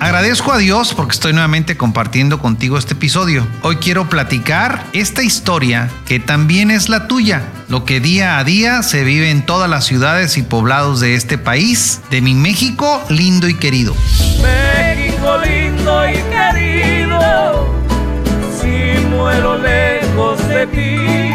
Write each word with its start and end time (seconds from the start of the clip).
Agradezco 0.00 0.50
a 0.52 0.56
Dios 0.56 0.94
porque 0.94 1.12
estoy 1.12 1.34
nuevamente 1.34 1.76
compartiendo 1.76 2.38
contigo 2.38 2.78
este 2.78 2.94
episodio. 2.94 3.46
Hoy 3.60 3.76
quiero 3.76 4.08
platicar 4.08 4.82
esta 4.94 5.22
historia 5.22 5.90
que 6.06 6.18
también 6.18 6.70
es 6.70 6.88
la 6.88 7.06
tuya, 7.06 7.42
lo 7.68 7.84
que 7.84 8.00
día 8.00 8.38
a 8.38 8.44
día 8.44 8.82
se 8.82 9.04
vive 9.04 9.30
en 9.30 9.44
todas 9.44 9.68
las 9.68 9.84
ciudades 9.84 10.38
y 10.38 10.42
poblados 10.42 11.00
de 11.00 11.16
este 11.16 11.36
país, 11.36 12.00
de 12.10 12.22
mi 12.22 12.34
México 12.34 13.04
lindo 13.10 13.46
y 13.46 13.54
querido. 13.54 13.94
México 14.40 15.36
lindo 15.44 16.08
y 16.08 16.14
querido, 16.30 17.74
si 18.58 19.06
muero 19.06 19.58
lejos 19.58 20.48
de 20.48 20.66
ti, 20.68 21.29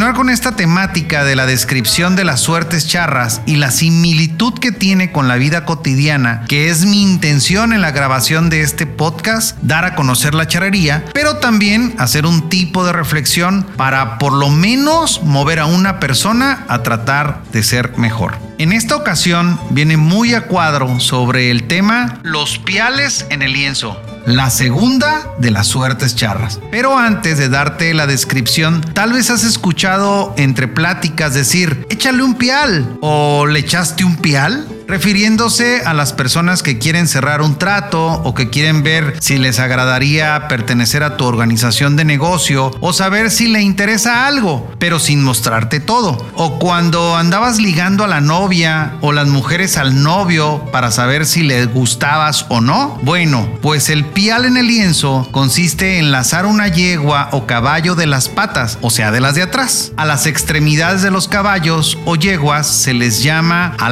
continuar 0.00 0.16
con 0.16 0.30
esta 0.30 0.56
temática 0.56 1.24
de 1.24 1.36
la 1.36 1.44
descripción 1.44 2.16
de 2.16 2.24
las 2.24 2.40
suertes 2.40 2.88
charras 2.88 3.42
y 3.44 3.56
la 3.56 3.70
similitud 3.70 4.54
que 4.58 4.72
tiene 4.72 5.12
con 5.12 5.28
la 5.28 5.36
vida 5.36 5.66
cotidiana, 5.66 6.46
que 6.48 6.70
es 6.70 6.86
mi 6.86 7.02
intención 7.02 7.74
en 7.74 7.82
la 7.82 7.90
grabación 7.90 8.48
de 8.48 8.62
este 8.62 8.86
podcast, 8.86 9.58
dar 9.60 9.84
a 9.84 9.94
conocer 9.96 10.34
la 10.34 10.46
charrería, 10.46 11.04
pero 11.12 11.36
también 11.36 11.94
hacer 11.98 12.24
un 12.24 12.48
tipo 12.48 12.82
de 12.86 12.94
reflexión 12.94 13.62
para 13.76 14.16
por 14.16 14.32
lo 14.32 14.48
menos 14.48 15.22
mover 15.22 15.58
a 15.58 15.66
una 15.66 16.00
persona 16.00 16.64
a 16.68 16.82
tratar 16.82 17.42
de 17.52 17.62
ser 17.62 17.98
mejor. 17.98 18.49
En 18.60 18.72
esta 18.72 18.94
ocasión 18.94 19.58
viene 19.70 19.96
muy 19.96 20.34
a 20.34 20.42
cuadro 20.42 21.00
sobre 21.00 21.50
el 21.50 21.66
tema 21.66 22.18
los 22.22 22.58
piales 22.58 23.24
en 23.30 23.40
el 23.40 23.54
lienzo 23.54 23.98
la 24.26 24.50
segunda 24.50 25.26
de 25.38 25.50
las 25.50 25.66
suertes 25.66 26.14
charras. 26.14 26.60
Pero 26.70 26.98
antes 26.98 27.38
de 27.38 27.48
darte 27.48 27.94
la 27.94 28.06
descripción, 28.06 28.82
tal 28.92 29.12
vez 29.12 29.30
has 29.30 29.44
escuchado 29.44 30.34
entre 30.36 30.68
pláticas 30.68 31.34
decir, 31.34 31.86
échale 31.90 32.22
un 32.22 32.34
pial 32.34 32.98
o 33.00 33.46
le 33.46 33.60
echaste 33.60 34.04
un 34.04 34.16
pial 34.16 34.66
refiriéndose 34.90 35.82
a 35.86 35.94
las 35.94 36.12
personas 36.12 36.64
que 36.64 36.78
quieren 36.78 37.06
cerrar 37.06 37.42
un 37.42 37.56
trato 37.56 38.06
o 38.24 38.34
que 38.34 38.50
quieren 38.50 38.82
ver 38.82 39.16
si 39.20 39.38
les 39.38 39.60
agradaría 39.60 40.48
pertenecer 40.48 41.04
a 41.04 41.16
tu 41.16 41.24
organización 41.24 41.94
de 41.94 42.04
negocio 42.04 42.72
o 42.80 42.92
saber 42.92 43.30
si 43.30 43.46
le 43.46 43.62
interesa 43.62 44.26
algo, 44.26 44.68
pero 44.78 44.98
sin 44.98 45.22
mostrarte 45.22 45.78
todo. 45.78 46.26
O 46.34 46.58
cuando 46.58 47.16
andabas 47.16 47.58
ligando 47.58 48.02
a 48.02 48.08
la 48.08 48.20
novia 48.20 48.96
o 49.00 49.12
las 49.12 49.28
mujeres 49.28 49.76
al 49.76 50.02
novio 50.02 50.64
para 50.72 50.90
saber 50.90 51.24
si 51.24 51.44
les 51.44 51.72
gustabas 51.72 52.46
o 52.48 52.60
no. 52.60 52.98
Bueno, 53.02 53.48
pues 53.62 53.90
el 53.90 54.04
pial 54.04 54.44
en 54.44 54.56
el 54.56 54.66
lienzo 54.66 55.28
consiste 55.30 55.98
en 55.98 56.10
lazar 56.10 56.46
una 56.46 56.66
yegua 56.66 57.28
o 57.30 57.46
caballo 57.46 57.94
de 57.94 58.06
las 58.06 58.28
patas, 58.28 58.78
o 58.80 58.90
sea, 58.90 59.12
de 59.12 59.20
las 59.20 59.36
de 59.36 59.42
atrás. 59.42 59.92
A 59.96 60.04
las 60.04 60.26
extremidades 60.26 61.02
de 61.02 61.12
los 61.12 61.28
caballos 61.28 61.96
o 62.06 62.16
yeguas 62.16 62.66
se 62.66 62.92
les 62.92 63.22
llama 63.22 63.76
a 63.78 63.88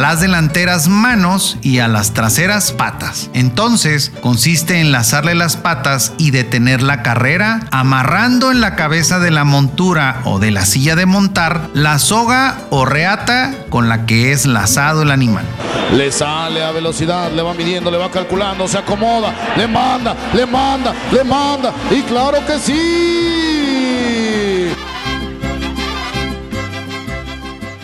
manos 0.89 1.59
y 1.63 1.79
a 1.79 1.89
las 1.89 2.15
traseras 2.15 2.73
patas. 2.73 3.31
Entonces 3.35 4.13
consiste 4.21 4.81
en 4.81 4.93
lazarle 4.93 5.35
las 5.35 5.57
patas 5.57 6.13
y 6.19 6.31
detener 6.31 6.83
la 6.83 7.03
carrera, 7.03 7.61
amarrando 7.71 8.51
en 8.51 8.61
la 8.61 8.75
cabeza 8.77 9.19
de 9.19 9.31
la 9.31 9.45
montura 9.45 10.21
o 10.25 10.39
de 10.39 10.51
la 10.51 10.67
silla 10.67 10.97
de 10.97 11.07
montar 11.07 11.69
la 11.75 11.99
soga 11.99 12.59
o 12.71 12.85
reata 12.85 13.55
con 13.71 13.89
la 13.89 14.07
que 14.07 14.33
es 14.33 14.47
lazado 14.47 15.03
el 15.03 15.11
animal. 15.11 15.45
Le 15.93 16.13
sale 16.13 16.63
a 16.63 16.71
velocidad, 16.71 17.33
le 17.33 17.43
va 17.43 17.55
midiendo, 17.55 17.91
le 17.91 17.97
va 17.97 18.11
calculando, 18.11 18.69
se 18.69 18.79
acomoda, 18.79 19.33
le 19.57 19.67
manda, 19.67 20.15
le 20.35 20.45
manda, 20.45 20.93
le 21.11 21.25
manda. 21.25 21.73
Y 21.91 22.03
claro 22.03 22.45
que 22.47 22.59
sí. 22.59 23.28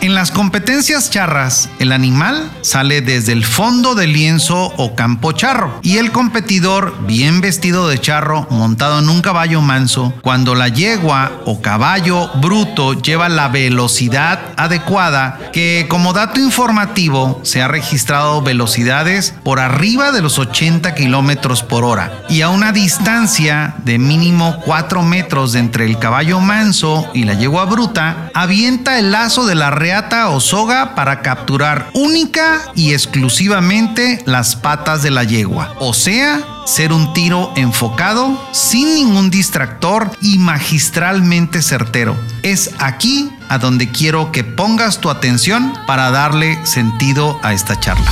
En 0.05 0.13
las 0.13 0.29
competencias 0.29 1.09
charras, 1.09 1.67
el 1.79 1.91
animal 1.91 2.51
sale 2.61 3.01
desde 3.01 3.31
el 3.31 3.43
fondo 3.43 3.95
del 3.95 4.13
lienzo 4.13 4.71
o 4.77 4.93
campo 4.93 5.31
charro. 5.31 5.79
Y 5.81 5.97
el 5.97 6.11
competidor, 6.11 7.07
bien 7.07 7.41
vestido 7.41 7.87
de 7.87 7.99
charro, 7.99 8.45
montado 8.51 8.99
en 8.99 9.09
un 9.09 9.23
caballo 9.23 9.61
manso, 9.61 10.13
cuando 10.21 10.53
la 10.53 10.67
yegua 10.67 11.31
o 11.45 11.59
caballo 11.59 12.29
bruto 12.35 12.93
lleva 12.93 13.29
la 13.29 13.47
velocidad 13.47 14.39
adecuada, 14.57 15.39
que 15.51 15.87
como 15.89 16.13
dato 16.13 16.39
informativo 16.39 17.39
se 17.41 17.63
ha 17.63 17.67
registrado 17.67 18.43
velocidades 18.43 19.33
por 19.43 19.59
arriba 19.59 20.11
de 20.11 20.21
los 20.21 20.37
80 20.37 20.93
kilómetros 20.93 21.63
por 21.63 21.83
hora 21.83 22.13
y 22.29 22.41
a 22.41 22.49
una 22.49 22.71
distancia 22.71 23.73
de 23.83 23.97
mínimo 23.97 24.61
4 24.65 25.01
metros 25.01 25.55
entre 25.55 25.85
el 25.85 25.97
caballo 25.97 26.39
manso 26.41 27.09
y 27.15 27.23
la 27.23 27.33
yegua 27.33 27.65
bruta, 27.65 28.29
avienta 28.35 28.99
el 28.99 29.11
lazo 29.11 29.47
de 29.47 29.55
la 29.55 29.71
o 29.95 30.41
soga 30.41 30.93
para 30.93 31.21
capturar 31.21 31.89
única 31.93 32.61
y 32.75 32.91
exclusivamente 32.91 34.21
las 34.25 34.57
patas 34.57 35.01
de 35.03 35.09
la 35.09 35.23
yegua. 35.23 35.73
O 35.79 35.93
sea, 35.93 36.41
ser 36.65 36.91
un 36.91 37.13
tiro 37.13 37.53
enfocado, 37.55 38.37
sin 38.51 38.93
ningún 38.93 39.29
distractor 39.29 40.11
y 40.21 40.37
magistralmente 40.37 41.61
certero. 41.61 42.17
Es 42.43 42.71
aquí 42.79 43.31
a 43.47 43.57
donde 43.57 43.89
quiero 43.89 44.33
que 44.33 44.43
pongas 44.43 44.99
tu 44.99 45.09
atención 45.09 45.73
para 45.87 46.11
darle 46.11 46.59
sentido 46.65 47.39
a 47.41 47.53
esta 47.53 47.79
charla. 47.79 48.11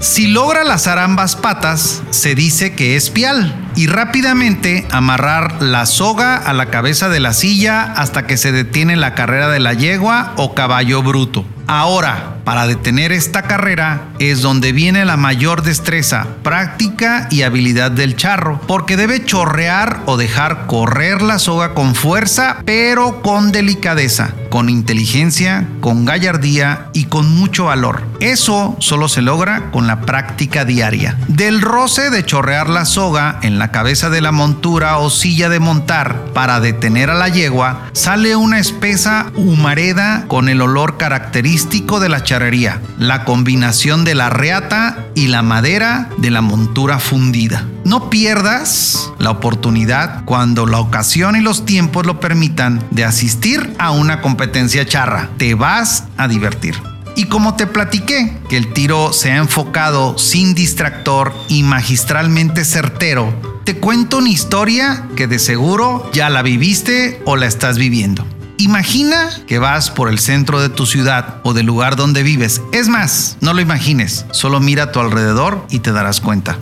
Si 0.00 0.28
logra 0.28 0.64
lazar 0.64 0.98
ambas 0.98 1.36
patas, 1.36 2.02
se 2.10 2.34
dice 2.34 2.74
que 2.74 2.96
es 2.96 3.10
pial 3.10 3.63
y 3.76 3.86
rápidamente 3.86 4.86
amarrar 4.90 5.62
la 5.62 5.86
soga 5.86 6.36
a 6.36 6.52
la 6.52 6.66
cabeza 6.66 7.08
de 7.08 7.20
la 7.20 7.32
silla 7.32 7.82
hasta 7.82 8.26
que 8.26 8.36
se 8.36 8.52
detiene 8.52 8.96
la 8.96 9.14
carrera 9.14 9.48
de 9.48 9.60
la 9.60 9.72
yegua 9.72 10.32
o 10.36 10.54
caballo 10.54 11.02
bruto. 11.02 11.44
Ahora, 11.66 12.36
para 12.44 12.66
detener 12.66 13.10
esta 13.10 13.42
carrera 13.42 14.02
es 14.18 14.42
donde 14.42 14.72
viene 14.72 15.06
la 15.06 15.16
mayor 15.16 15.62
destreza, 15.62 16.26
práctica 16.42 17.26
y 17.30 17.42
habilidad 17.42 17.90
del 17.90 18.16
charro, 18.16 18.60
porque 18.66 18.98
debe 18.98 19.24
chorrear 19.24 20.02
o 20.04 20.18
dejar 20.18 20.66
correr 20.66 21.22
la 21.22 21.38
soga 21.38 21.72
con 21.72 21.94
fuerza, 21.94 22.58
pero 22.66 23.22
con 23.22 23.50
delicadeza, 23.50 24.34
con 24.50 24.68
inteligencia, 24.68 25.66
con 25.80 26.04
gallardía 26.04 26.90
y 26.92 27.04
con 27.04 27.34
mucho 27.34 27.66
valor. 27.66 28.02
Eso 28.20 28.76
solo 28.78 29.08
se 29.08 29.22
logra 29.22 29.70
con 29.70 29.86
la 29.86 30.02
práctica 30.02 30.66
diaria. 30.66 31.16
Del 31.28 31.62
roce 31.62 32.10
de 32.10 32.24
chorrear 32.26 32.68
la 32.68 32.84
soga 32.84 33.38
en 33.42 33.58
la 33.58 33.70
cabeza 33.70 34.10
de 34.10 34.20
la 34.20 34.32
montura 34.32 34.98
o 34.98 35.08
silla 35.08 35.48
de 35.48 35.60
montar 35.60 36.26
para 36.34 36.60
detener 36.60 37.08
a 37.08 37.14
la 37.14 37.28
yegua, 37.28 37.88
sale 37.92 38.36
una 38.36 38.58
espesa 38.58 39.32
humareda 39.34 40.26
con 40.28 40.50
el 40.50 40.60
olor 40.60 40.98
característico 40.98 41.53
de 41.54 42.08
la 42.08 42.24
charrería, 42.24 42.80
la 42.98 43.24
combinación 43.24 44.04
de 44.04 44.16
la 44.16 44.28
reata 44.28 45.06
y 45.14 45.28
la 45.28 45.42
madera 45.42 46.08
de 46.18 46.30
la 46.32 46.40
montura 46.40 46.98
fundida. 46.98 47.64
No 47.84 48.10
pierdas 48.10 49.12
la 49.20 49.30
oportunidad 49.30 50.24
cuando 50.24 50.66
la 50.66 50.80
ocasión 50.80 51.36
y 51.36 51.40
los 51.40 51.64
tiempos 51.64 52.06
lo 52.06 52.18
permitan 52.18 52.82
de 52.90 53.04
asistir 53.04 53.72
a 53.78 53.92
una 53.92 54.20
competencia 54.20 54.84
charra. 54.84 55.30
Te 55.38 55.54
vas 55.54 56.04
a 56.16 56.26
divertir. 56.26 56.74
Y 57.14 57.26
como 57.26 57.54
te 57.54 57.68
platiqué, 57.68 58.36
que 58.48 58.56
el 58.56 58.72
tiro 58.72 59.12
se 59.12 59.30
ha 59.30 59.36
enfocado 59.36 60.18
sin 60.18 60.54
distractor 60.54 61.32
y 61.48 61.62
magistralmente 61.62 62.64
certero, 62.64 63.32
te 63.62 63.76
cuento 63.76 64.18
una 64.18 64.28
historia 64.28 65.06
que 65.14 65.28
de 65.28 65.38
seguro 65.38 66.10
ya 66.12 66.30
la 66.30 66.42
viviste 66.42 67.22
o 67.24 67.36
la 67.36 67.46
estás 67.46 67.78
viviendo. 67.78 68.26
Imagina 68.58 69.30
que 69.46 69.58
vas 69.58 69.90
por 69.90 70.08
el 70.08 70.18
centro 70.18 70.60
de 70.60 70.68
tu 70.68 70.86
ciudad 70.86 71.40
o 71.42 71.54
del 71.54 71.66
lugar 71.66 71.96
donde 71.96 72.22
vives. 72.22 72.62
Es 72.72 72.88
más, 72.88 73.36
no 73.40 73.52
lo 73.52 73.60
imagines, 73.60 74.26
solo 74.30 74.60
mira 74.60 74.84
a 74.84 74.92
tu 74.92 75.00
alrededor 75.00 75.66
y 75.70 75.80
te 75.80 75.92
darás 75.92 76.20
cuenta. 76.20 76.56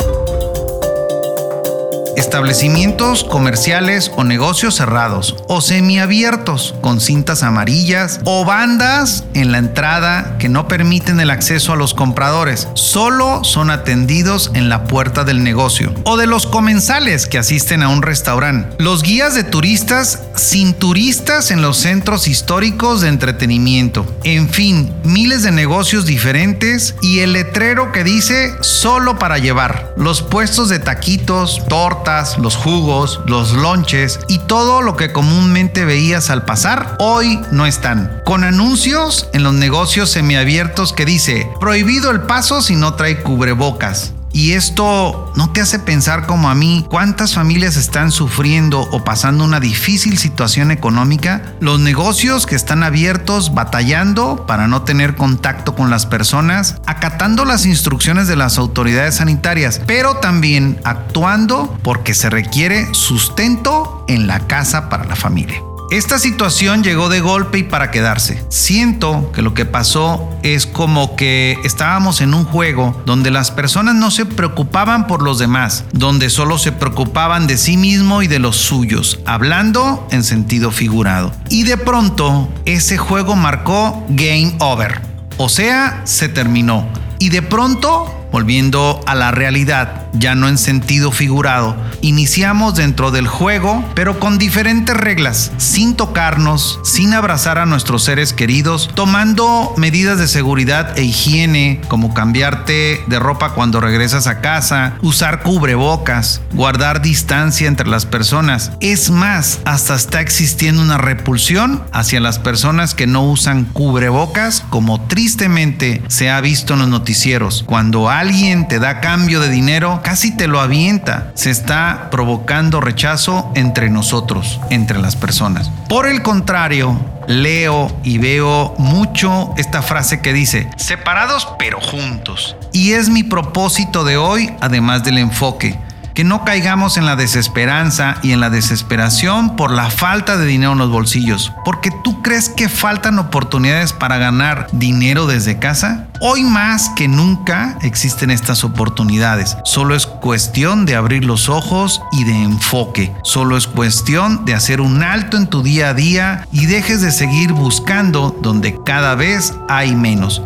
Establecimientos 2.22 3.24
comerciales 3.24 4.12
o 4.16 4.22
negocios 4.22 4.76
cerrados 4.76 5.34
o 5.48 5.60
semiabiertos 5.60 6.72
con 6.80 7.00
cintas 7.00 7.42
amarillas 7.42 8.20
o 8.24 8.44
bandas 8.44 9.24
en 9.34 9.50
la 9.50 9.58
entrada 9.58 10.38
que 10.38 10.48
no 10.48 10.68
permiten 10.68 11.18
el 11.18 11.30
acceso 11.30 11.72
a 11.72 11.76
los 11.76 11.94
compradores. 11.94 12.68
Solo 12.74 13.42
son 13.42 13.72
atendidos 13.72 14.52
en 14.54 14.68
la 14.68 14.84
puerta 14.84 15.24
del 15.24 15.42
negocio 15.42 15.92
o 16.04 16.16
de 16.16 16.28
los 16.28 16.46
comensales 16.46 17.26
que 17.26 17.38
asisten 17.38 17.82
a 17.82 17.88
un 17.88 18.02
restaurante. 18.02 18.76
Los 18.78 19.02
guías 19.02 19.34
de 19.34 19.42
turistas 19.42 20.20
sin 20.36 20.74
turistas 20.74 21.50
en 21.50 21.60
los 21.60 21.76
centros 21.76 22.28
históricos 22.28 23.00
de 23.00 23.08
entretenimiento. 23.08 24.06
En 24.22 24.48
fin, 24.48 24.94
miles 25.02 25.42
de 25.42 25.50
negocios 25.50 26.06
diferentes 26.06 26.94
y 27.02 27.18
el 27.18 27.32
letrero 27.32 27.90
que 27.90 28.04
dice 28.04 28.54
solo 28.60 29.18
para 29.18 29.38
llevar. 29.38 29.92
Los 29.96 30.22
puestos 30.22 30.68
de 30.68 30.78
taquitos, 30.78 31.62
tortas, 31.68 32.11
los 32.38 32.56
jugos, 32.56 33.20
los 33.26 33.52
lonches 33.52 34.20
y 34.28 34.38
todo 34.40 34.82
lo 34.82 34.96
que 34.96 35.12
comúnmente 35.12 35.84
veías 35.84 36.28
al 36.28 36.44
pasar, 36.44 36.96
hoy 36.98 37.40
no 37.50 37.64
están. 37.64 38.22
Con 38.24 38.44
anuncios 38.44 39.28
en 39.32 39.42
los 39.42 39.54
negocios 39.54 40.10
semiabiertos 40.10 40.92
que 40.92 41.06
dice 41.06 41.48
prohibido 41.58 42.10
el 42.10 42.22
paso 42.22 42.60
si 42.60 42.76
no 42.76 42.94
trae 42.94 43.22
cubrebocas. 43.22 44.12
Y 44.32 44.52
esto 44.52 45.30
no 45.36 45.50
te 45.50 45.60
hace 45.60 45.78
pensar 45.78 46.26
como 46.26 46.48
a 46.48 46.54
mí 46.54 46.86
cuántas 46.88 47.34
familias 47.34 47.76
están 47.76 48.10
sufriendo 48.10 48.80
o 48.80 49.04
pasando 49.04 49.44
una 49.44 49.60
difícil 49.60 50.18
situación 50.18 50.70
económica, 50.70 51.54
los 51.60 51.80
negocios 51.80 52.46
que 52.46 52.54
están 52.54 52.82
abiertos 52.82 53.54
batallando 53.54 54.46
para 54.46 54.68
no 54.68 54.82
tener 54.82 55.16
contacto 55.16 55.74
con 55.74 55.90
las 55.90 56.06
personas, 56.06 56.76
acatando 56.86 57.44
las 57.44 57.66
instrucciones 57.66 58.26
de 58.26 58.36
las 58.36 58.58
autoridades 58.58 59.16
sanitarias, 59.16 59.80
pero 59.86 60.16
también 60.16 60.78
actuando 60.84 61.76
porque 61.82 62.14
se 62.14 62.30
requiere 62.30 62.92
sustento 62.94 64.04
en 64.08 64.26
la 64.26 64.40
casa 64.40 64.88
para 64.88 65.04
la 65.04 65.16
familia. 65.16 65.60
Esta 65.92 66.18
situación 66.18 66.82
llegó 66.82 67.10
de 67.10 67.20
golpe 67.20 67.58
y 67.58 67.62
para 67.64 67.90
quedarse. 67.90 68.42
Siento 68.48 69.30
que 69.32 69.42
lo 69.42 69.52
que 69.52 69.66
pasó 69.66 70.26
es 70.42 70.64
como 70.64 71.16
que 71.16 71.58
estábamos 71.64 72.22
en 72.22 72.32
un 72.32 72.46
juego 72.46 72.98
donde 73.04 73.30
las 73.30 73.50
personas 73.50 73.94
no 73.94 74.10
se 74.10 74.24
preocupaban 74.24 75.06
por 75.06 75.20
los 75.20 75.38
demás, 75.38 75.84
donde 75.92 76.30
solo 76.30 76.56
se 76.56 76.72
preocupaban 76.72 77.46
de 77.46 77.58
sí 77.58 77.76
mismo 77.76 78.22
y 78.22 78.26
de 78.26 78.38
los 78.38 78.56
suyos, 78.56 79.20
hablando 79.26 80.08
en 80.10 80.24
sentido 80.24 80.70
figurado. 80.70 81.30
Y 81.50 81.64
de 81.64 81.76
pronto 81.76 82.48
ese 82.64 82.96
juego 82.96 83.36
marcó 83.36 84.02
game 84.08 84.56
over. 84.60 85.02
O 85.36 85.50
sea, 85.50 86.00
se 86.04 86.30
terminó. 86.30 86.88
Y 87.18 87.28
de 87.28 87.42
pronto 87.42 88.21
Volviendo 88.32 88.98
a 89.06 89.14
la 89.14 89.30
realidad, 89.30 90.06
ya 90.14 90.34
no 90.34 90.48
en 90.48 90.56
sentido 90.56 91.12
figurado, 91.12 91.76
iniciamos 92.00 92.74
dentro 92.74 93.10
del 93.10 93.28
juego, 93.28 93.84
pero 93.94 94.18
con 94.18 94.38
diferentes 94.38 94.96
reglas, 94.96 95.52
sin 95.58 95.96
tocarnos, 95.96 96.80
sin 96.82 97.12
abrazar 97.12 97.58
a 97.58 97.66
nuestros 97.66 98.04
seres 98.04 98.32
queridos, 98.32 98.88
tomando 98.94 99.74
medidas 99.76 100.18
de 100.18 100.28
seguridad 100.28 100.98
e 100.98 101.04
higiene, 101.04 101.82
como 101.88 102.14
cambiarte 102.14 103.04
de 103.06 103.18
ropa 103.18 103.50
cuando 103.50 103.80
regresas 103.80 104.26
a 104.26 104.40
casa, 104.40 104.94
usar 105.02 105.42
cubrebocas, 105.42 106.40
guardar 106.54 107.02
distancia 107.02 107.68
entre 107.68 107.86
las 107.86 108.06
personas. 108.06 108.72
Es 108.80 109.10
más, 109.10 109.60
hasta 109.66 109.94
está 109.94 110.22
existiendo 110.22 110.80
una 110.80 110.96
repulsión 110.96 111.82
hacia 111.92 112.18
las 112.18 112.38
personas 112.38 112.94
que 112.94 113.06
no 113.06 113.24
usan 113.24 113.66
cubrebocas, 113.66 114.64
como 114.70 115.02
tristemente 115.02 116.02
se 116.08 116.30
ha 116.30 116.40
visto 116.40 116.72
en 116.72 116.80
los 116.80 116.88
noticieros. 116.88 117.62
Cuando 117.66 118.08
hay 118.08 118.21
alguien 118.22 118.68
te 118.68 118.78
da 118.78 119.00
cambio 119.00 119.40
de 119.40 119.48
dinero, 119.48 120.00
casi 120.04 120.30
te 120.30 120.46
lo 120.46 120.60
avienta. 120.60 121.32
Se 121.34 121.50
está 121.50 122.08
provocando 122.12 122.80
rechazo 122.80 123.50
entre 123.56 123.90
nosotros, 123.90 124.60
entre 124.70 125.00
las 125.00 125.16
personas. 125.16 125.72
Por 125.88 126.06
el 126.06 126.22
contrario, 126.22 126.96
leo 127.26 127.90
y 128.04 128.18
veo 128.18 128.76
mucho 128.78 129.52
esta 129.56 129.82
frase 129.82 130.20
que 130.20 130.32
dice, 130.32 130.70
separados 130.76 131.48
pero 131.58 131.80
juntos. 131.80 132.54
Y 132.72 132.92
es 132.92 133.08
mi 133.08 133.24
propósito 133.24 134.04
de 134.04 134.16
hoy, 134.16 134.54
además 134.60 135.02
del 135.02 135.18
enfoque 135.18 135.76
que 136.14 136.24
no 136.24 136.44
caigamos 136.44 136.96
en 136.96 137.06
la 137.06 137.16
desesperanza 137.16 138.16
y 138.22 138.32
en 138.32 138.40
la 138.40 138.50
desesperación 138.50 139.56
por 139.56 139.70
la 139.70 139.90
falta 139.90 140.36
de 140.36 140.46
dinero 140.46 140.72
en 140.72 140.78
los 140.78 140.90
bolsillos. 140.90 141.52
Porque 141.64 141.90
tú 142.04 142.22
crees 142.22 142.48
que 142.48 142.68
faltan 142.68 143.18
oportunidades 143.18 143.92
para 143.92 144.18
ganar 144.18 144.68
dinero 144.72 145.26
desde 145.26 145.58
casa. 145.58 146.06
Hoy 146.20 146.44
más 146.44 146.90
que 146.90 147.08
nunca 147.08 147.76
existen 147.82 148.30
estas 148.30 148.64
oportunidades. 148.64 149.56
Solo 149.64 149.94
es 149.94 150.06
cuestión 150.06 150.86
de 150.86 150.94
abrir 150.94 151.24
los 151.24 151.48
ojos 151.48 152.02
y 152.12 152.24
de 152.24 152.42
enfoque. 152.42 153.12
Solo 153.22 153.56
es 153.56 153.66
cuestión 153.66 154.44
de 154.44 154.54
hacer 154.54 154.80
un 154.80 155.02
alto 155.02 155.36
en 155.36 155.46
tu 155.46 155.62
día 155.62 155.88
a 155.88 155.94
día 155.94 156.46
y 156.52 156.66
dejes 156.66 157.00
de 157.00 157.10
seguir 157.10 157.52
buscando 157.52 158.36
donde 158.40 158.78
cada 158.84 159.14
vez 159.14 159.54
hay 159.68 159.94
menos. 159.94 160.42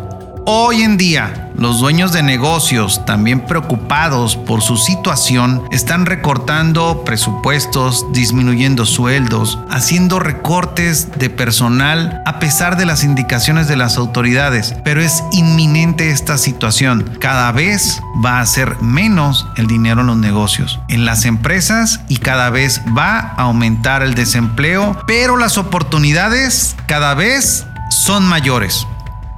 Hoy 0.49 0.83
en 0.83 0.95
día, 0.95 1.51
los 1.57 1.81
dueños 1.81 2.13
de 2.13 2.23
negocios, 2.23 3.03
también 3.05 3.41
preocupados 3.41 4.37
por 4.37 4.61
su 4.61 4.77
situación, 4.77 5.61
están 5.71 6.05
recortando 6.05 7.03
presupuestos, 7.03 8.05
disminuyendo 8.13 8.85
sueldos, 8.85 9.59
haciendo 9.69 10.19
recortes 10.19 11.09
de 11.19 11.29
personal 11.29 12.23
a 12.25 12.39
pesar 12.39 12.77
de 12.77 12.85
las 12.85 13.03
indicaciones 13.03 13.67
de 13.67 13.75
las 13.75 13.97
autoridades. 13.97 14.73
Pero 14.85 15.01
es 15.01 15.21
inminente 15.33 16.11
esta 16.11 16.37
situación. 16.37 17.17
Cada 17.19 17.51
vez 17.51 17.99
va 18.25 18.39
a 18.39 18.45
ser 18.45 18.81
menos 18.81 19.49
el 19.57 19.67
dinero 19.67 19.99
en 19.99 20.07
los 20.07 20.17
negocios, 20.17 20.79
en 20.87 21.03
las 21.03 21.25
empresas 21.25 21.99
y 22.07 22.19
cada 22.19 22.51
vez 22.51 22.81
va 22.97 23.19
a 23.19 23.41
aumentar 23.41 24.01
el 24.01 24.15
desempleo, 24.15 24.97
pero 25.07 25.35
las 25.35 25.57
oportunidades 25.57 26.77
cada 26.87 27.15
vez 27.15 27.65
son 27.89 28.23
mayores. 28.23 28.87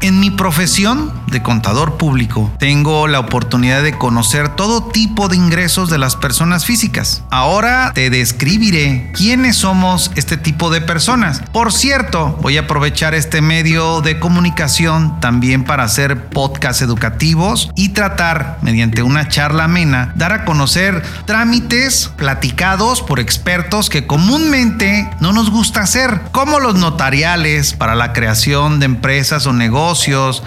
En 0.02 0.20
mi 0.22 0.32
profesión 0.32 1.12
de 1.32 1.42
contador 1.42 1.98
público 1.98 2.52
tengo 2.58 3.08
la 3.08 3.20
oportunidad 3.20 3.84
de 3.84 3.98
conocer 3.98 4.50
todo 4.50 4.84
tipo 4.84 5.28
de 5.28 5.36
ingresos 5.36 5.90
de 5.90 5.98
las 5.98 6.16
personas 6.16 6.66
físicas. 6.66 7.24
Ahora 7.30 7.92
te 7.94 8.10
describiré 8.10 9.12
quiénes 9.14 9.58
somos 9.58 10.12
este 10.16 10.38
tipo 10.38 10.70
de 10.70 10.82
personas. 10.82 11.42
Por 11.52 11.72
cierto, 11.72 12.38
voy 12.42 12.58
a 12.58 12.62
aprovechar 12.62 13.14
este 13.14 13.42
medio 13.42 14.02
de 14.02 14.20
comunicación 14.20 15.20
también 15.20 15.64
para 15.64 15.84
hacer 15.84 16.26
podcasts 16.30 16.82
educativos 16.82 17.72
y 17.76 17.90
tratar, 17.90 18.58
mediante 18.62 19.04
una 19.04 19.28
charla 19.28 19.66
amena, 19.66 20.14
dar 20.16 20.32
a 20.32 20.46
conocer 20.46 21.04
trámites 21.26 22.12
platicados 22.16 23.02
por 23.02 23.20
expertos 23.20 23.90
que 23.90 24.08
comúnmente 24.08 25.10
no 25.20 25.34
nos 25.34 25.50
gusta 25.50 25.82
hacer, 25.82 26.22
como 26.32 26.60
los 26.60 26.76
notariales 26.76 27.74
para 27.74 27.96
la 27.96 28.14
creación 28.14 28.80
de 28.80 28.86
empresas 28.86 29.46
o 29.46 29.54
negocios 29.54 30.44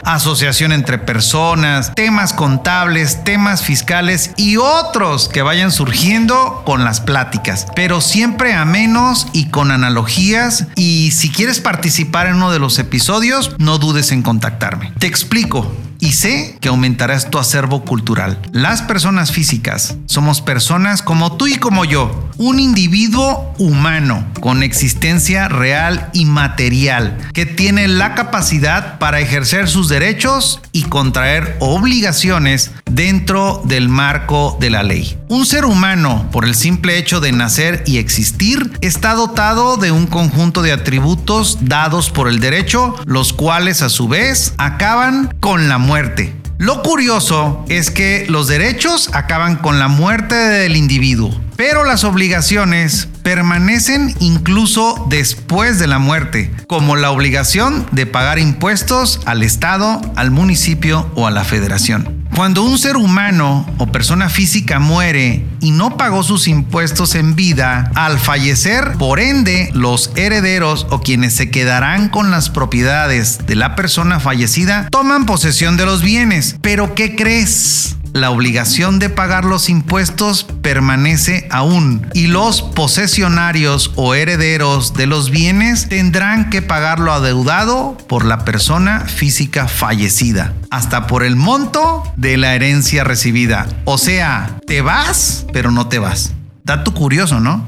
entre 0.72 0.98
personas, 0.98 1.92
temas 1.94 2.32
contables, 2.32 3.24
temas 3.24 3.62
fiscales 3.62 4.32
y 4.36 4.56
otros 4.56 5.28
que 5.28 5.42
vayan 5.42 5.70
surgiendo 5.70 6.62
con 6.64 6.84
las 6.84 7.00
pláticas, 7.00 7.66
pero 7.74 8.00
siempre 8.00 8.54
a 8.54 8.64
menos 8.64 9.26
y 9.32 9.46
con 9.46 9.70
analogías 9.70 10.66
y 10.76 11.10
si 11.12 11.30
quieres 11.30 11.60
participar 11.60 12.26
en 12.26 12.36
uno 12.36 12.52
de 12.52 12.58
los 12.58 12.78
episodios, 12.78 13.54
no 13.58 13.78
dudes 13.78 14.12
en 14.12 14.22
contactarme. 14.22 14.92
Te 14.98 15.06
explico 15.06 15.70
y 16.02 16.14
sé 16.14 16.58
que 16.60 16.68
aumentarás 16.68 17.30
tu 17.30 17.38
acervo 17.38 17.84
cultural. 17.84 18.36
Las 18.50 18.82
personas 18.82 19.30
físicas 19.30 19.96
somos 20.06 20.40
personas 20.40 21.00
como 21.00 21.36
tú 21.36 21.46
y 21.46 21.54
como 21.54 21.84
yo, 21.84 22.28
un 22.44 22.58
individuo 22.58 23.54
humano 23.58 24.26
con 24.40 24.64
existencia 24.64 25.46
real 25.46 26.10
y 26.12 26.24
material 26.24 27.16
que 27.32 27.46
tiene 27.46 27.86
la 27.86 28.16
capacidad 28.16 28.98
para 28.98 29.20
ejercer 29.20 29.68
sus 29.68 29.88
derechos 29.88 30.60
y 30.72 30.82
contraer 30.82 31.56
obligaciones 31.60 32.72
dentro 32.90 33.62
del 33.64 33.88
marco 33.88 34.56
de 34.58 34.70
la 34.70 34.82
ley. 34.82 35.16
Un 35.28 35.46
ser 35.46 35.64
humano, 35.64 36.28
por 36.32 36.44
el 36.44 36.56
simple 36.56 36.98
hecho 36.98 37.20
de 37.20 37.30
nacer 37.30 37.84
y 37.86 37.98
existir, 37.98 38.72
está 38.80 39.14
dotado 39.14 39.76
de 39.76 39.92
un 39.92 40.08
conjunto 40.08 40.62
de 40.62 40.72
atributos 40.72 41.58
dados 41.60 42.10
por 42.10 42.28
el 42.28 42.40
derecho, 42.40 42.96
los 43.04 43.32
cuales 43.32 43.82
a 43.82 43.88
su 43.88 44.08
vez 44.08 44.54
acaban 44.58 45.32
con 45.38 45.68
la 45.68 45.78
muerte. 45.78 46.34
Lo 46.58 46.82
curioso 46.82 47.64
es 47.68 47.90
que 47.90 48.24
los 48.28 48.46
derechos 48.46 49.10
acaban 49.12 49.56
con 49.56 49.78
la 49.78 49.88
muerte 49.88 50.34
del 50.34 50.76
individuo, 50.76 51.34
pero 51.64 51.84
las 51.84 52.02
obligaciones 52.02 53.06
permanecen 53.22 54.16
incluso 54.18 55.06
después 55.08 55.78
de 55.78 55.86
la 55.86 56.00
muerte, 56.00 56.52
como 56.66 56.96
la 56.96 57.12
obligación 57.12 57.86
de 57.92 58.04
pagar 58.04 58.40
impuestos 58.40 59.20
al 59.26 59.44
Estado, 59.44 60.00
al 60.16 60.32
municipio 60.32 61.08
o 61.14 61.28
a 61.28 61.30
la 61.30 61.44
federación. 61.44 62.26
Cuando 62.34 62.64
un 62.64 62.78
ser 62.78 62.96
humano 62.96 63.64
o 63.78 63.86
persona 63.86 64.28
física 64.28 64.80
muere 64.80 65.46
y 65.60 65.70
no 65.70 65.96
pagó 65.96 66.24
sus 66.24 66.48
impuestos 66.48 67.14
en 67.14 67.36
vida, 67.36 67.92
al 67.94 68.18
fallecer, 68.18 68.94
por 68.98 69.20
ende, 69.20 69.70
los 69.72 70.10
herederos 70.16 70.88
o 70.90 71.00
quienes 71.00 71.32
se 71.32 71.48
quedarán 71.52 72.08
con 72.08 72.32
las 72.32 72.50
propiedades 72.50 73.46
de 73.46 73.54
la 73.54 73.76
persona 73.76 74.18
fallecida 74.18 74.88
toman 74.90 75.26
posesión 75.26 75.76
de 75.76 75.86
los 75.86 76.02
bienes. 76.02 76.56
Pero 76.60 76.96
¿qué 76.96 77.14
crees? 77.14 77.94
La 78.12 78.30
obligación 78.30 78.98
de 78.98 79.08
pagar 79.08 79.44
los 79.44 79.68
impuestos 79.68 80.44
permanece 80.44 81.46
aún 81.50 82.06
y 82.12 82.26
los 82.26 82.62
posesionarios 82.62 83.92
o 83.96 84.14
herederos 84.14 84.94
de 84.94 85.06
los 85.06 85.30
bienes 85.30 85.88
tendrán 85.88 86.50
que 86.50 86.62
pagar 86.62 87.00
lo 87.00 87.12
adeudado 87.12 87.96
por 88.08 88.24
la 88.24 88.44
persona 88.44 89.00
física 89.00 89.66
fallecida, 89.66 90.52
hasta 90.70 91.06
por 91.06 91.22
el 91.22 91.36
monto 91.36 92.02
de 92.16 92.36
la 92.36 92.54
herencia 92.54 93.04
recibida. 93.04 93.66
O 93.84 93.96
sea, 93.98 94.58
te 94.66 94.82
vas, 94.82 95.46
pero 95.52 95.70
no 95.70 95.88
te 95.88 95.98
vas. 95.98 96.32
Dato 96.64 96.94
curioso, 96.94 97.40
¿no? 97.40 97.66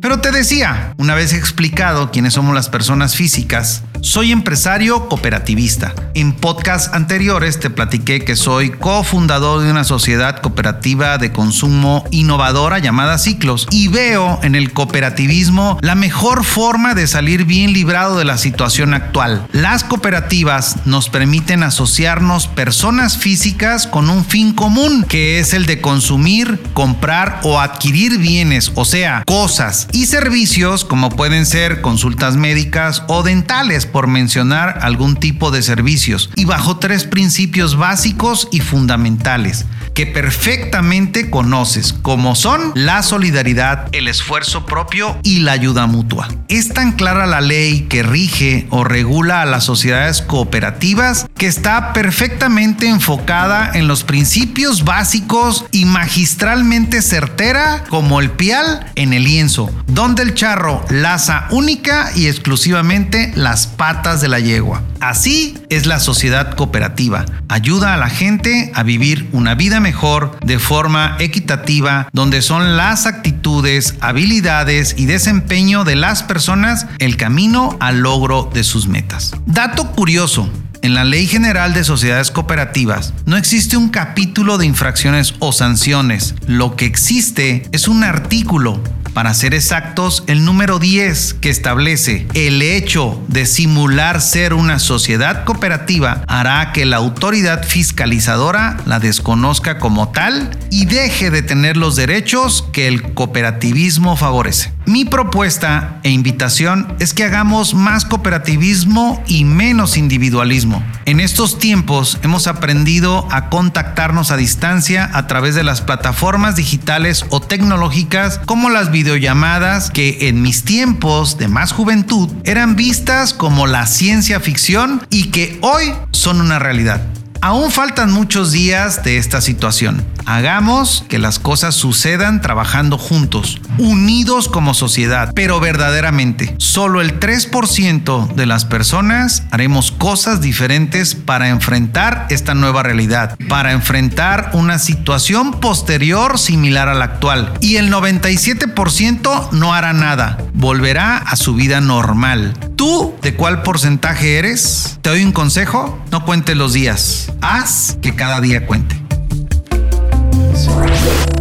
Pero 0.00 0.20
te 0.20 0.30
decía, 0.30 0.94
una 0.96 1.14
vez 1.14 1.34
explicado 1.34 2.10
quiénes 2.10 2.32
somos 2.32 2.54
las 2.54 2.70
personas 2.70 3.16
físicas, 3.16 3.82
soy 4.02 4.32
empresario 4.32 5.08
cooperativista. 5.08 5.94
En 6.14 6.32
podcasts 6.32 6.90
anteriores 6.92 7.60
te 7.60 7.70
platiqué 7.70 8.24
que 8.24 8.36
soy 8.36 8.70
cofundador 8.70 9.62
de 9.62 9.70
una 9.70 9.84
sociedad 9.84 10.40
cooperativa 10.40 11.18
de 11.18 11.32
consumo 11.32 12.04
innovadora 12.10 12.78
llamada 12.78 13.18
Ciclos 13.18 13.66
y 13.70 13.88
veo 13.88 14.40
en 14.42 14.54
el 14.54 14.72
cooperativismo 14.72 15.78
la 15.82 15.94
mejor 15.94 16.44
forma 16.44 16.94
de 16.94 17.06
salir 17.06 17.44
bien 17.44 17.72
librado 17.72 18.18
de 18.18 18.24
la 18.24 18.38
situación 18.38 18.94
actual. 18.94 19.46
Las 19.52 19.84
cooperativas 19.84 20.86
nos 20.86 21.08
permiten 21.08 21.62
asociarnos 21.62 22.46
personas 22.46 23.18
físicas 23.18 23.86
con 23.86 24.10
un 24.10 24.24
fin 24.24 24.52
común, 24.52 25.04
que 25.08 25.38
es 25.38 25.54
el 25.54 25.66
de 25.66 25.80
consumir, 25.80 26.60
comprar 26.74 27.40
o 27.42 27.60
adquirir 27.60 28.18
bienes, 28.18 28.72
o 28.74 28.84
sea, 28.84 29.22
cosas 29.26 29.88
y 29.92 30.06
servicios 30.06 30.84
como 30.84 31.10
pueden 31.10 31.46
ser 31.46 31.80
consultas 31.80 32.36
médicas 32.36 33.02
o 33.08 33.22
dentales 33.22 33.86
por 33.90 34.06
mencionar 34.06 34.78
algún 34.82 35.16
tipo 35.16 35.50
de 35.50 35.62
servicios, 35.62 36.30
y 36.36 36.44
bajo 36.44 36.78
tres 36.78 37.04
principios 37.04 37.76
básicos 37.76 38.48
y 38.50 38.60
fundamentales 38.60 39.66
que 39.94 40.06
perfectamente 40.06 41.30
conoces, 41.30 41.92
como 41.92 42.34
son 42.34 42.72
la 42.74 43.02
solidaridad, 43.02 43.88
el 43.92 44.08
esfuerzo 44.08 44.66
propio 44.66 45.18
y 45.22 45.40
la 45.40 45.52
ayuda 45.52 45.86
mutua. 45.86 46.28
Es 46.48 46.68
tan 46.68 46.92
clara 46.92 47.26
la 47.26 47.40
ley 47.40 47.82
que 47.82 48.02
rige 48.02 48.66
o 48.70 48.84
regula 48.84 49.42
a 49.42 49.46
las 49.46 49.64
sociedades 49.64 50.22
cooperativas 50.22 51.26
que 51.36 51.46
está 51.46 51.92
perfectamente 51.92 52.88
enfocada 52.88 53.70
en 53.74 53.88
los 53.88 54.04
principios 54.04 54.84
básicos 54.84 55.66
y 55.70 55.84
magistralmente 55.84 57.02
certera 57.02 57.84
como 57.88 58.20
el 58.20 58.30
pial 58.30 58.86
en 58.94 59.12
el 59.12 59.24
lienzo, 59.24 59.70
donde 59.86 60.22
el 60.22 60.34
charro 60.34 60.84
laza 60.88 61.46
única 61.50 62.10
y 62.14 62.26
exclusivamente 62.26 63.32
las 63.34 63.66
patas 63.80 64.20
de 64.20 64.28
la 64.28 64.40
yegua. 64.40 64.82
Así 65.00 65.56
es 65.70 65.86
la 65.86 66.00
sociedad 66.00 66.54
cooperativa. 66.54 67.24
Ayuda 67.48 67.94
a 67.94 67.96
la 67.96 68.10
gente 68.10 68.70
a 68.74 68.82
vivir 68.82 69.30
una 69.32 69.54
vida 69.54 69.80
mejor 69.80 70.38
de 70.44 70.58
forma 70.58 71.16
equitativa, 71.18 72.06
donde 72.12 72.42
son 72.42 72.76
las 72.76 73.06
actitudes, 73.06 73.94
habilidades 74.02 74.96
y 74.98 75.06
desempeño 75.06 75.84
de 75.84 75.96
las 75.96 76.22
personas 76.22 76.88
el 76.98 77.16
camino 77.16 77.78
al 77.80 78.00
logro 78.00 78.50
de 78.52 78.64
sus 78.64 78.86
metas. 78.86 79.32
Dato 79.46 79.92
curioso. 79.92 80.50
En 80.82 80.94
la 80.94 81.04
Ley 81.04 81.26
General 81.26 81.74
de 81.74 81.84
Sociedades 81.84 82.30
Cooperativas 82.30 83.12
no 83.26 83.36
existe 83.36 83.76
un 83.76 83.90
capítulo 83.90 84.56
de 84.56 84.66
infracciones 84.66 85.34
o 85.38 85.52
sanciones. 85.52 86.34
Lo 86.46 86.76
que 86.76 86.86
existe 86.86 87.68
es 87.72 87.86
un 87.86 88.02
artículo 88.02 88.82
para 89.14 89.34
ser 89.34 89.54
exactos, 89.54 90.24
el 90.26 90.44
número 90.44 90.78
10 90.78 91.34
que 91.34 91.50
establece 91.50 92.26
el 92.34 92.62
hecho 92.62 93.20
de 93.28 93.46
simular 93.46 94.20
ser 94.20 94.54
una 94.54 94.78
sociedad 94.78 95.44
cooperativa 95.44 96.24
hará 96.28 96.72
que 96.72 96.84
la 96.84 96.96
autoridad 96.96 97.64
fiscalizadora 97.64 98.76
la 98.86 99.00
desconozca 99.00 99.78
como 99.78 100.10
tal 100.10 100.56
y 100.70 100.86
deje 100.86 101.30
de 101.30 101.42
tener 101.42 101.76
los 101.76 101.96
derechos 101.96 102.64
que 102.72 102.88
el 102.88 103.14
cooperativismo 103.14 104.16
favorece. 104.16 104.72
Mi 104.90 105.04
propuesta 105.04 106.00
e 106.02 106.10
invitación 106.10 106.96
es 106.98 107.14
que 107.14 107.22
hagamos 107.22 107.74
más 107.74 108.04
cooperativismo 108.04 109.22
y 109.28 109.44
menos 109.44 109.96
individualismo. 109.96 110.82
En 111.04 111.20
estos 111.20 111.60
tiempos 111.60 112.18
hemos 112.24 112.48
aprendido 112.48 113.28
a 113.30 113.50
contactarnos 113.50 114.32
a 114.32 114.36
distancia 114.36 115.08
a 115.14 115.28
través 115.28 115.54
de 115.54 115.62
las 115.62 115.80
plataformas 115.80 116.56
digitales 116.56 117.24
o 117.30 117.40
tecnológicas 117.40 118.40
como 118.46 118.68
las 118.68 118.90
videollamadas 118.90 119.92
que 119.92 120.28
en 120.28 120.42
mis 120.42 120.64
tiempos 120.64 121.38
de 121.38 121.46
más 121.46 121.70
juventud 121.70 122.28
eran 122.42 122.74
vistas 122.74 123.32
como 123.32 123.68
la 123.68 123.86
ciencia 123.86 124.40
ficción 124.40 125.06
y 125.08 125.30
que 125.30 125.56
hoy 125.62 125.92
son 126.10 126.40
una 126.40 126.58
realidad. 126.58 127.00
Aún 127.42 127.70
faltan 127.70 128.12
muchos 128.12 128.52
días 128.52 129.02
de 129.02 129.16
esta 129.16 129.40
situación. 129.40 130.04
Hagamos 130.26 131.06
que 131.08 131.18
las 131.18 131.38
cosas 131.38 131.74
sucedan 131.74 132.42
trabajando 132.42 132.98
juntos, 132.98 133.62
unidos 133.78 134.46
como 134.46 134.74
sociedad, 134.74 135.32
pero 135.34 135.58
verdaderamente. 135.58 136.54
Solo 136.58 137.00
el 137.00 137.18
3% 137.18 138.34
de 138.34 138.44
las 138.44 138.66
personas 138.66 139.44
haremos 139.50 139.90
cosas 139.90 140.42
diferentes 140.42 141.14
para 141.14 141.48
enfrentar 141.48 142.26
esta 142.28 142.54
nueva 142.54 142.82
realidad, 142.82 143.38
para 143.48 143.72
enfrentar 143.72 144.50
una 144.52 144.78
situación 144.78 145.60
posterior 145.60 146.38
similar 146.38 146.90
a 146.90 146.94
la 146.94 147.06
actual. 147.06 147.54
Y 147.62 147.76
el 147.76 147.90
97% 147.90 149.52
no 149.52 149.72
hará 149.72 149.94
nada, 149.94 150.36
volverá 150.52 151.16
a 151.16 151.36
su 151.36 151.54
vida 151.54 151.80
normal. 151.80 152.52
¿Tú 152.80 153.14
de 153.20 153.36
cuál 153.36 153.62
porcentaje 153.62 154.38
eres? 154.38 154.98
¿Te 155.02 155.10
doy 155.10 155.22
un 155.22 155.32
consejo? 155.32 155.98
No 156.10 156.24
cuentes 156.24 156.56
los 156.56 156.72
días. 156.72 157.30
Haz 157.42 157.98
que 158.00 158.16
cada 158.16 158.40
día 158.40 158.66
cuente. 158.66 158.96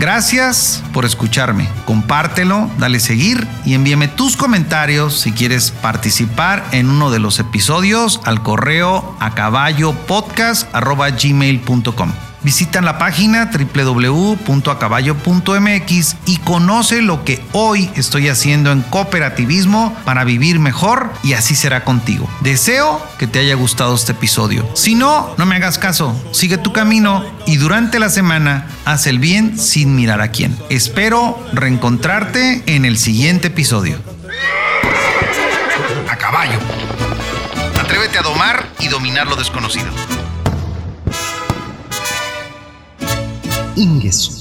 Gracias 0.00 0.82
por 0.94 1.04
escucharme. 1.04 1.68
Compártelo, 1.84 2.70
dale 2.78 3.00
seguir 3.00 3.46
y 3.66 3.74
envíame 3.74 4.08
tus 4.08 4.34
comentarios 4.34 5.20
si 5.20 5.32
quieres 5.32 5.72
participar 5.72 6.64
en 6.72 6.88
uno 6.88 7.10
de 7.10 7.18
los 7.18 7.38
episodios 7.38 8.18
al 8.24 8.42
correo 8.42 9.14
a 9.20 9.34
caballopodcast.gmail.com. 9.34 12.29
Visita 12.42 12.80
la 12.80 12.98
página 12.98 13.50
www.acaballo.mx 13.52 16.16
y 16.26 16.38
conoce 16.38 17.02
lo 17.02 17.24
que 17.24 17.40
hoy 17.52 17.90
estoy 17.96 18.28
haciendo 18.28 18.72
en 18.72 18.80
cooperativismo 18.80 19.94
para 20.04 20.24
vivir 20.24 20.58
mejor 20.58 21.12
y 21.22 21.34
así 21.34 21.54
será 21.54 21.84
contigo. 21.84 22.26
Deseo 22.40 23.06
que 23.18 23.26
te 23.26 23.40
haya 23.40 23.56
gustado 23.56 23.94
este 23.94 24.12
episodio. 24.12 24.66
Si 24.74 24.94
no, 24.94 25.34
no 25.36 25.44
me 25.44 25.56
hagas 25.56 25.76
caso, 25.78 26.18
sigue 26.32 26.56
tu 26.56 26.72
camino 26.72 27.22
y 27.46 27.56
durante 27.56 27.98
la 27.98 28.08
semana 28.08 28.66
haz 28.86 29.06
el 29.06 29.18
bien 29.18 29.58
sin 29.58 29.94
mirar 29.94 30.22
a 30.22 30.30
quién. 30.30 30.56
Espero 30.70 31.38
reencontrarte 31.52 32.62
en 32.66 32.86
el 32.86 32.96
siguiente 32.96 33.48
episodio. 33.48 33.98
A 36.10 36.16
caballo. 36.16 36.58
Atrévete 37.78 38.18
a 38.18 38.22
domar 38.22 38.66
y 38.78 38.88
dominar 38.88 39.26
lo 39.26 39.36
desconocido. 39.36 39.90
Ingesu. 43.80 44.39